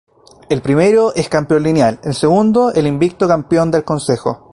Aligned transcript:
El 0.49 0.63
primero 0.63 1.13
es 1.13 1.29
campeón 1.29 1.61
lineal, 1.61 1.99
el 2.03 2.15
segundo 2.15 2.71
el 2.73 2.87
invicto 2.87 3.27
campeón 3.27 3.69
del 3.69 3.83
Consejo. 3.83 4.47